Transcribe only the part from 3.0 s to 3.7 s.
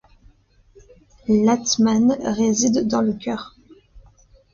le cœur.